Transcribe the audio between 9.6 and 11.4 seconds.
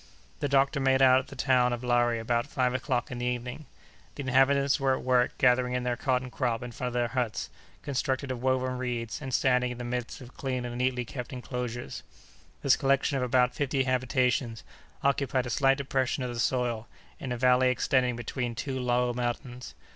in the midst of clean and neatly kept